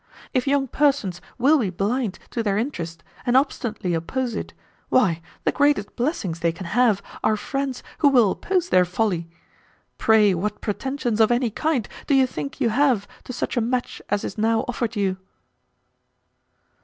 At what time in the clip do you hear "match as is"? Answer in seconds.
13.61-14.39